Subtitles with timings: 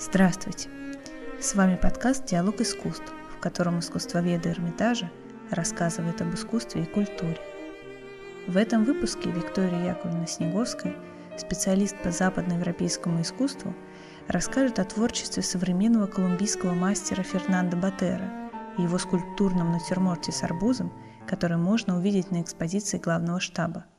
[0.00, 0.68] Здравствуйте!
[1.40, 5.10] С вами подкаст «Диалог искусств», в котором искусствоведы Эрмитажа
[5.50, 7.40] рассказывают об искусстве и культуре.
[8.46, 10.94] В этом выпуске Виктория Яковлевна Снеговская,
[11.36, 13.74] специалист по западноевропейскому искусству,
[14.28, 18.30] расскажет о творчестве современного колумбийского мастера Фернандо Батера
[18.78, 20.92] и его скульптурном натюрморте с арбузом,
[21.26, 23.84] который можно увидеть на экспозиции главного штаба–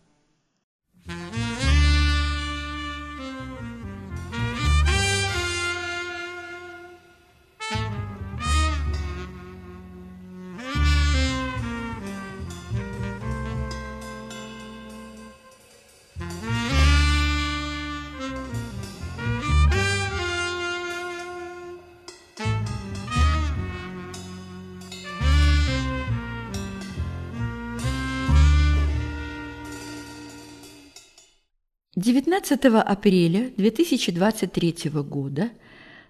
[32.00, 35.50] 19 апреля 2023 года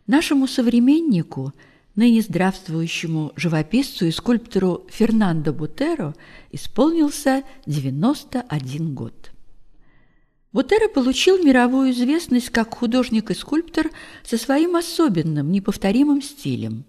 [0.05, 1.52] нашему современнику,
[1.95, 6.13] ныне здравствующему живописцу и скульптору Фернандо Бутеро
[6.52, 9.31] исполнился 91 год.
[10.52, 13.89] Бутеро получил мировую известность как художник и скульптор
[14.23, 16.85] со своим особенным, неповторимым стилем.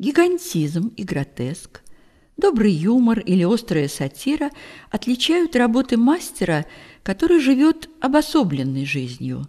[0.00, 1.81] Гигантизм и гротеск,
[2.36, 4.50] добрый юмор или острая сатира
[4.90, 6.66] отличают работы мастера–
[7.02, 9.48] который живет обособленной жизнью,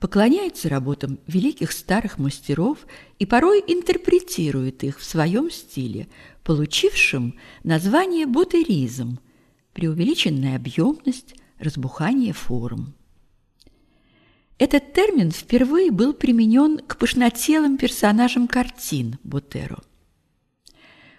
[0.00, 2.86] поклоняется работам великих старых мастеров
[3.18, 6.08] и порой интерпретирует их в своем стиле,
[6.44, 9.18] получившем название бутеризм,
[9.72, 12.94] преувеличенная объемность, разбухание форм.
[14.58, 19.78] Этот термин впервые был применен к пышнотелым персонажам картин Бутеро.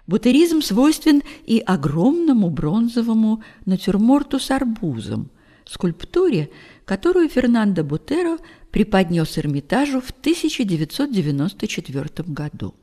[0.10, 5.30] Бутеризм свойствен и огромному бронзовому натюрморту с арбузом–
[5.66, 6.50] скульптуре,
[6.86, 8.40] которую Фернандо Бутеро
[8.72, 12.74] преподнес Эрмитажу в 1994 году.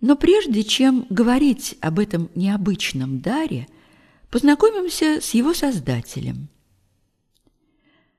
[0.00, 3.68] Но прежде чем говорить об этом необычном даре,
[4.30, 6.48] познакомимся с его создателем.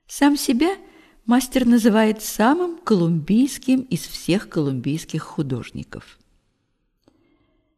[0.05, 0.77] Сам себя
[1.25, 6.19] мастер называет самым колумбийским из всех колумбийских художников.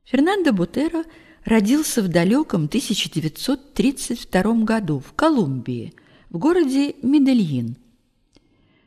[0.06, 1.04] Фернандо Бутеро–
[1.46, 5.94] родился в далеком 1932 году в Колумбии,
[6.30, 7.78] в городе Медельин.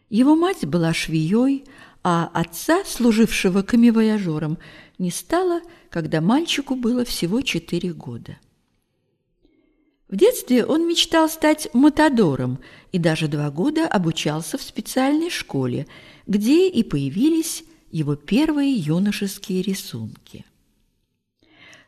[0.09, 1.65] Его мать была швеей,
[2.03, 4.59] а отца, служившего камевояжером,
[4.99, 8.39] не стало, когда мальчику было всего четыре года.
[10.09, 12.61] В детстве он мечтал стать матадором
[12.93, 15.89] и даже два года обучался в специальной школе,
[16.29, 20.45] где и появились его первые юношеские рисунки–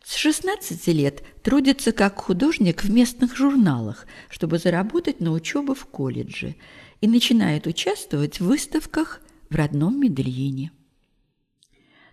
[0.05, 6.57] с 16 лет трудится как художник в местных журналах, чтобы заработать на учебу в колледже,
[7.01, 9.21] и начинает участвовать в выставках
[9.51, 10.73] в родном Медельине.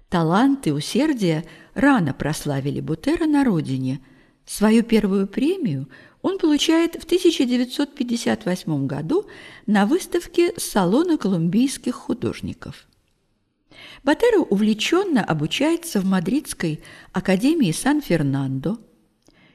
[0.09, 4.02] Талант и усердие рано прославили Бутера на родине.
[4.46, 5.90] Свою первую премию
[6.22, 9.25] он получает в 1958 году
[9.66, 12.88] на выставке Салона колумбийских художников.
[14.03, 16.81] Батеро увлеченно обучается в Мадридской
[17.12, 18.80] академии Сан-Фернандо,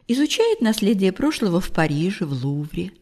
[0.09, 2.93] изучает наследие прошлого в Париже, в Лувре.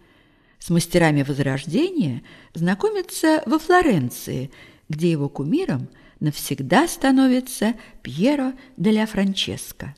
[0.59, 2.23] С мастерами Возрождения
[2.55, 4.51] знакомится во Флоренции,
[4.89, 5.89] где его кумиром
[6.21, 9.95] навсегда становится Пьеро де ля Франческо.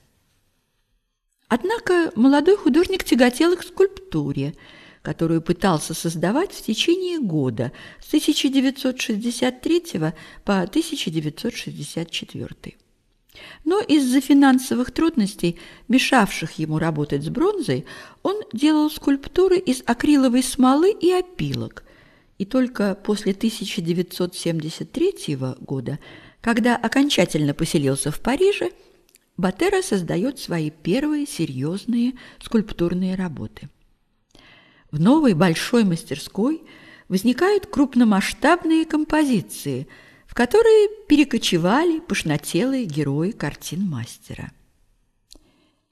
[1.48, 4.54] Однако молодой художник тяготел к скульптуре–
[5.02, 9.82] которую пытался создавать в течение года с 1963
[10.44, 12.76] по 1964.
[13.64, 17.86] Но из-за финансовых трудностей, мешавших ему работать с бронзой,
[18.22, 21.84] он делал скульптуры из акриловой смолы и опилок.
[22.38, 25.98] И только после 1973 года,
[26.40, 28.72] когда окончательно поселился в Париже,
[29.36, 33.68] Батера создает свои первые серьезные скульптурные работы–
[34.90, 36.62] в новой большой мастерской
[37.08, 39.88] возникают крупномасштабные композиции,
[40.26, 44.52] в которые перекочевали пышнотелые герои картин мастера.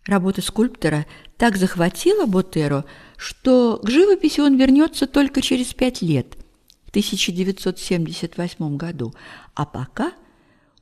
[0.06, 1.06] Работа скульптора
[1.36, 2.84] так захватила Ботеро,
[3.16, 6.36] что к живописи он вернется только через пять лет,
[6.84, 9.12] в 1978 году,
[9.54, 10.12] а пока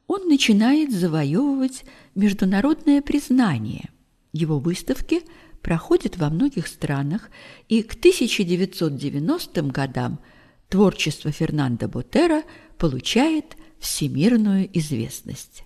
[0.07, 1.85] он начинает завоевывать
[2.15, 3.91] международное признание.
[4.33, 5.23] Его выставки–
[5.67, 7.29] проходит во многих странах,
[7.69, 10.21] и к 1990 годам
[10.69, 12.45] творчество Фернандо Ботера
[12.79, 15.65] получает всемирную известность.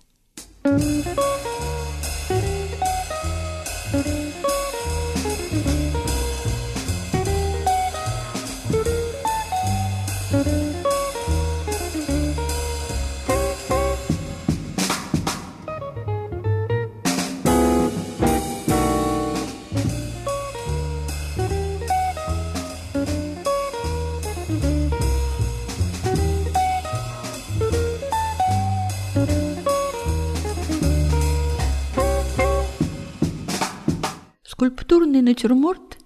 [34.61, 35.97] Скульптурный натюрморт,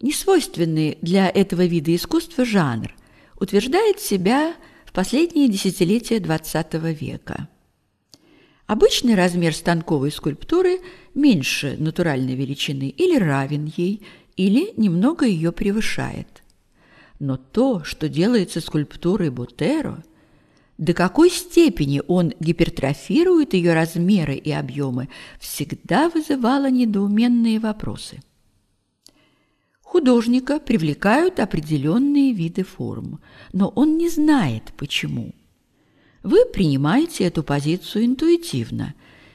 [0.00, 2.94] несвойственный для этого вида искусства жанр,
[3.38, 4.54] утверждает себя
[4.86, 7.46] в последние десятилетия XX века.
[8.66, 10.80] Обычный размер станковой скульптуры
[11.12, 14.00] меньше натуральной величины или равен ей,
[14.34, 16.42] или немного ее превышает.
[17.18, 20.02] Но то, что делается скульптурой Бутеро,
[20.80, 28.22] до какой степени он гипертрофирует ее размеры и объемы, всегда вызывало недоуменные вопросы.
[29.82, 33.20] Художника привлекают определенные виды форм,
[33.52, 35.34] но он не знает, почему.
[36.22, 38.94] Вы принимаете эту позицию интуитивно,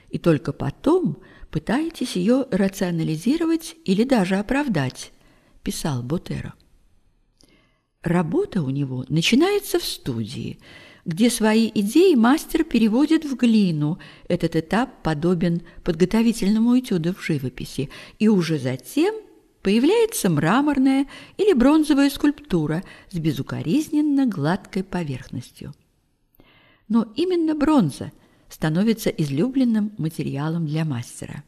[0.09, 1.17] и только потом
[1.51, 5.11] пытаетесь ее рационализировать или даже оправдать,
[5.61, 6.55] писал Ботеро.
[8.01, 10.57] Работа у него начинается в студии,
[11.05, 13.99] где свои идеи мастер переводит в глину.
[14.27, 19.13] Этот этап подобен подготовительному этюду в живописи, и уже затем
[19.61, 21.07] появляется мраморная
[21.37, 25.73] или бронзовая скульптура с безукоризненно гладкой поверхностью.
[26.87, 28.11] Но именно бронза
[28.49, 31.43] становится излюбленным материалом для мастера.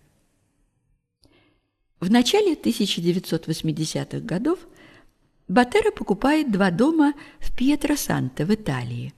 [1.99, 4.59] В начале 1980-х годов
[5.47, 9.13] Батера покупает два дома в Пьетро-Санте в Италии,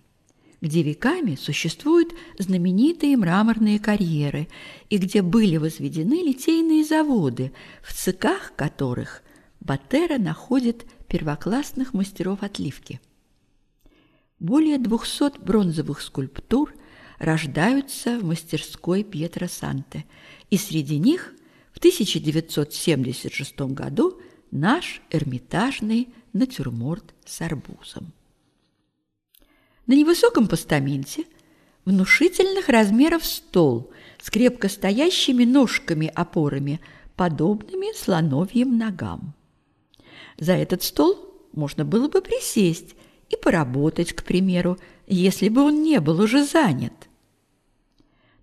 [0.61, 4.47] где веками существуют знаменитые мраморные карьеры
[4.89, 7.51] и где были возведены литейные заводы,
[7.81, 9.23] в циках которых
[9.59, 12.99] Батера находит первоклассных мастеров отливки.
[14.39, 16.73] Более 200 бронзовых скульптур
[17.17, 20.05] рождаются в мастерской Пьетро-Санте,
[20.49, 21.33] и среди них
[21.73, 24.19] в 1976 году
[24.51, 28.13] наш эрмитажный натюрморт с арбузом.
[29.89, 31.25] На невысоком постаменте
[31.83, 33.89] внушительных размеров стол
[34.21, 36.79] с крепко стоящими ножками-опорами,
[37.15, 39.33] подобными слоновьим ногам.
[40.37, 42.93] За этот стол можно было бы присесть
[43.31, 44.77] и поработать, к примеру,
[45.07, 46.93] если бы он не был уже занят.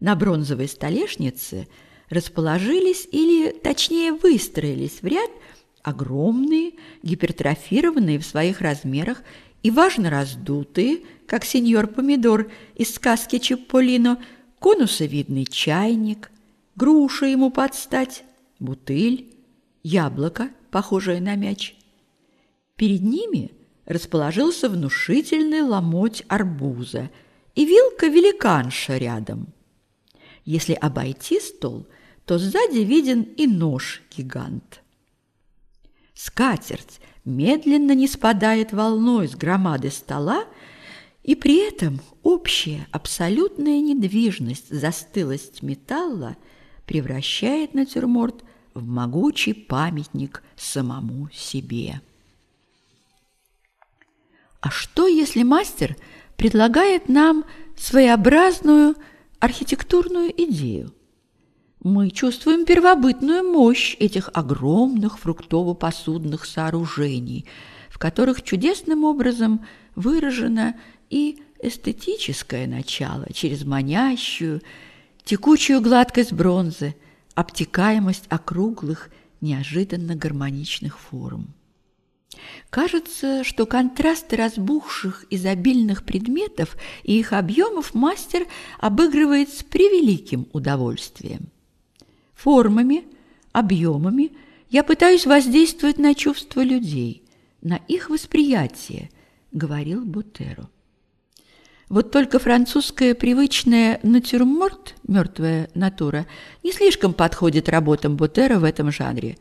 [0.00, 1.68] На бронзовой столешнице
[2.10, 5.30] расположились или, точнее, выстроились в ряд–
[5.86, 6.72] огромные,
[7.04, 9.22] гипертрофированные в своих размерах
[9.66, 14.22] и важно раздутые, как сеньор Помидор из сказки Чипполино,
[14.60, 16.30] конусовидный чайник,
[16.76, 18.22] груша ему подстать,
[18.60, 19.34] бутыль,
[19.82, 21.74] яблоко, похожее на мяч.
[22.76, 23.50] Перед ними
[23.86, 27.10] расположился внушительный ломоть арбуза
[27.56, 29.52] и вилка-великанша рядом.
[30.44, 31.88] Если обойти стол,
[32.24, 34.84] то сзади виден и нож-гигант.
[36.14, 40.44] Скатерть медленно не спадает волной с громады стола,
[41.22, 46.36] и при этом общая абсолютная недвижность, застылость металла
[46.86, 48.44] превращает натюрморт
[48.74, 52.00] в могучий памятник самому себе.
[54.60, 55.96] А что, если мастер
[56.36, 57.44] предлагает нам
[57.76, 58.94] своеобразную
[59.40, 60.92] архитектурную идею?
[61.86, 67.46] Мы чувствуем первобытную мощь этих огромных фруктово-посудных сооружений,
[67.88, 69.64] в которых чудесным образом
[69.94, 70.74] выражено
[71.10, 74.62] и эстетическое начало через манящую,
[75.24, 76.96] текучую гладкость бронзы,
[77.36, 81.54] обтекаемость округлых, неожиданно гармоничных форм.
[82.68, 88.48] Кажется, что контрасты разбухших изобильных предметов и их объемов мастер
[88.80, 91.52] обыгрывает с превеликим удовольствием.
[92.36, 93.04] Формами,
[93.52, 94.32] объемами
[94.68, 97.22] я пытаюсь воздействовать на чувства людей,
[97.62, 99.10] на их восприятие,
[99.52, 100.68] говорил Бутеро.
[101.88, 106.26] Вот только французская привычная натюрморт, мертвая натура,
[106.62, 109.38] не слишком подходит работам Бутеро в этом жанре.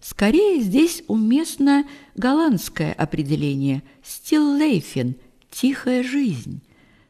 [0.00, 5.16] Скорее здесь уместно голландское определение «стиллейфен»–
[5.50, 6.62] «тихая жизнь»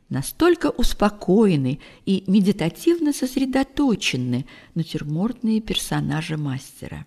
[0.09, 7.07] настолько успокоены и медитативно сосредоточены натюрмортные персонажи мастера.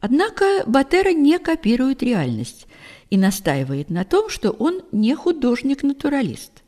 [0.00, 2.66] Однако Батера не копирует реальность
[3.10, 6.62] и настаивает на том, что он не художник-натуралист.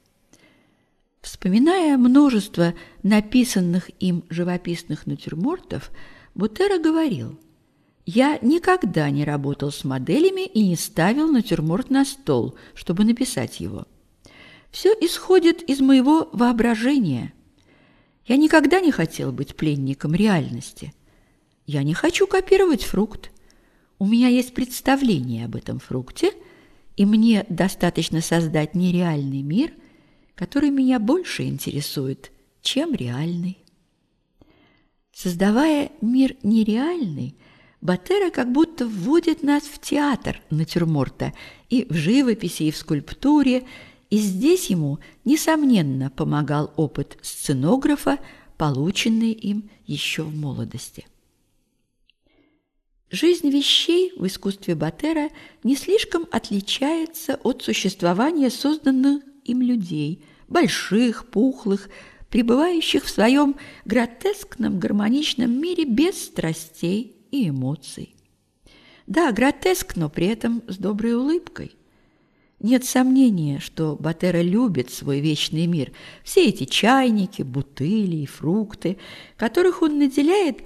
[1.23, 5.91] Вспоминая множество написанных им живописных натюрмортов,
[6.35, 7.39] Бутера говорил,
[8.05, 13.87] «Я никогда не работал с моделями и не ставил натюрморт на стол, чтобы написать его.
[14.73, 17.33] Все исходит из моего воображения.
[18.27, 20.93] Я никогда не хотел быть пленником реальности.
[21.73, 23.31] Я не хочу копировать фрукт.
[23.99, 26.35] У меня есть представление об этом фрукте,
[26.99, 29.73] и мне достаточно создать нереальный мир,
[30.35, 33.57] который меня больше интересует, чем реальный.
[35.15, 37.39] Создавая мир нереальный,
[37.81, 41.33] Батера как будто вводит нас в театр натюрморта
[41.71, 43.67] и в живописи, и в скульптуре,
[44.11, 48.19] и здесь ему, несомненно, помогал опыт сценографа,
[48.59, 51.07] полученный им еще в молодости.
[53.13, 55.29] Жизнь вещей в искусстве Батера
[55.63, 61.91] не слишком отличается от существования созданных им людей, больших, пухлых,
[62.31, 68.15] пребывающих в своем гротескном гармоничном мире без страстей и эмоций.
[69.07, 71.73] Да, гротеск, но при этом с доброй улыбкой.
[72.61, 75.93] Нет сомнения, что Батера любит свой вечный мир,
[76.25, 78.97] все эти чайники, бутыли и фрукты,
[79.37, 80.63] которых он наделяет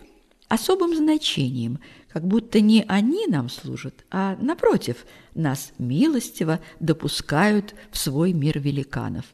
[0.48, 1.80] особым значением,
[2.16, 5.04] как будто не они нам служат, а, напротив,
[5.34, 9.26] нас милостиво допускают в свой мир великанов.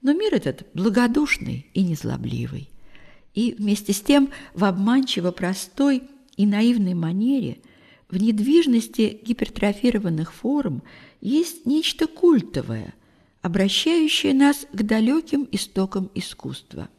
[0.00, 2.70] Но мир этот благодушный и незлобливый.
[3.34, 6.04] И вместе с тем в обманчиво простой
[6.36, 7.58] и наивной манере,
[8.08, 10.84] в недвижности гипертрофированных форм
[11.20, 12.94] есть нечто культовое,
[13.42, 16.90] обращающее нас к далеким истокам искусства.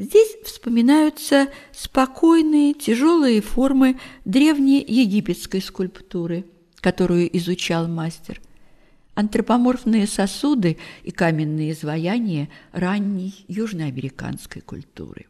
[0.00, 8.40] Здесь вспоминаются спокойные, тяжелые формы древней египетской скульптуры, которую изучал мастер–
[9.14, 15.26] антропоморфные сосуды и каменные изваяния ранней южноамериканской культуры.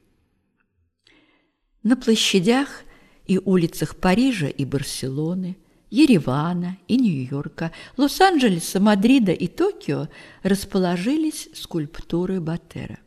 [1.82, 2.84] На площадях
[3.26, 5.56] и улицах Парижа и Барселоны,
[5.90, 10.06] Еревана и Нью-Йорка, Лос-Анджелеса, Мадрида и Токио
[10.44, 13.00] расположились скульптуры Батера.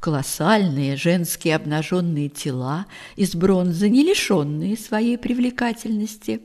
[0.00, 6.40] Колоссальные женские обнаженные тела из бронзы, не лишенные своей привлекательности,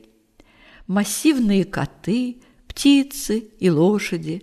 [0.86, 2.42] массивные коты–
[2.76, 4.42] птицы и лошади,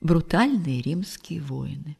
[0.00, 1.96] брутальные римские воины.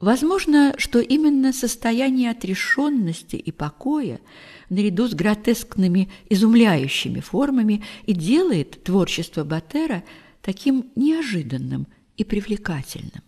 [0.00, 4.20] Возможно, что именно состояние отрешенности и покоя,
[4.68, 10.02] наряду с гротескными, изумляющими формами, и делает творчество Батера
[10.42, 11.86] таким неожиданным
[12.16, 13.22] и привлекательным.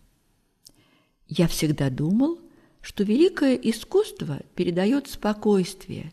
[1.28, 2.40] Я всегда думал,
[2.80, 6.12] что великое искусство передает спокойствие,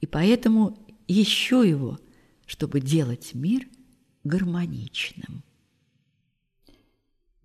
[0.00, 1.98] и поэтому еще его,
[2.46, 3.66] чтобы делать мир–
[4.24, 5.42] гармоничным.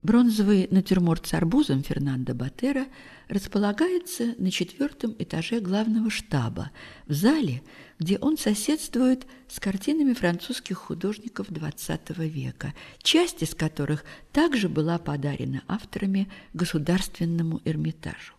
[0.06, 2.86] Бронзовый натюрморт с арбузом Фернандо Батера
[3.28, 6.70] располагается на четвертом этаже главного штаба,
[7.08, 7.64] в зале,
[7.98, 15.64] где он соседствует с картинами французских художников XX века, часть из которых также была подарена
[15.68, 18.34] авторами Государственному Эрмитажу.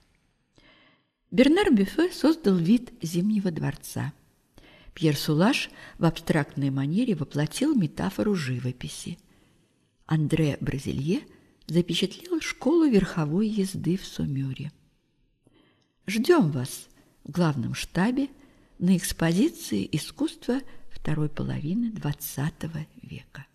[1.32, 4.12] Бернар Бюфе создал вид Зимнего дворца–
[4.94, 5.68] Пьер Сулаш
[5.99, 9.18] в абстрактной манере воплотил метафору живописи.
[10.06, 11.20] Андре Бразилье
[11.66, 14.73] запечатлел школу верховой езды в Сумюре.
[16.06, 16.88] Ждем вас
[17.25, 18.28] в главном штабе
[18.78, 23.46] на экспозиции искусства второй половины XX века.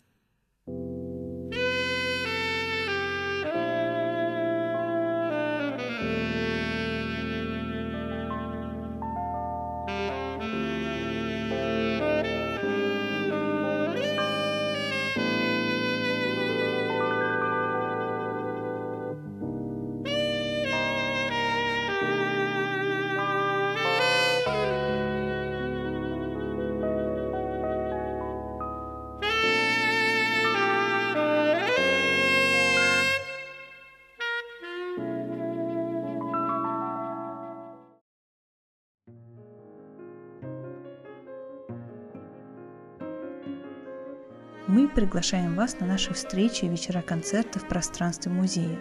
[44.72, 48.78] Мы приглашаем вас на наши встречи и вечера-концерты в пространстве музея.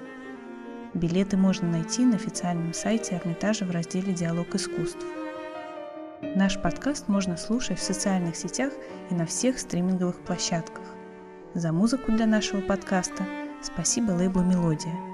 [0.94, 5.06] Билеты можно найти на официальном сайте Эрмитажа в разделе «Диалог искусств».
[6.22, 8.72] Наш подкаст можно слушать в социальных сетях
[9.10, 10.86] и на всех стриминговых площадках.
[11.56, 13.26] За музыку для нашего подкаста
[13.62, 15.11] спасибо лейблу «Мелодия»,